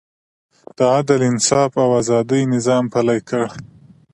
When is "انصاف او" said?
1.31-1.89